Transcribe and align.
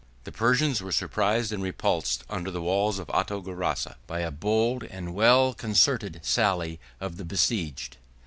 13412 0.25 0.25
The 0.25 0.39
Persians 0.39 0.83
were 0.83 0.91
surprised 0.91 1.51
and 1.53 1.61
repulsed 1.61 2.23
under 2.27 2.49
the 2.49 2.59
walls 2.63 2.97
of 2.97 3.05
Artogerassa, 3.09 3.97
by 4.07 4.21
a 4.21 4.31
bold 4.31 4.81
and 4.83 5.13
well 5.13 5.53
concerted 5.53 6.21
sally 6.23 6.79
of 6.99 7.17
the 7.17 7.23
besieged. 7.25 7.97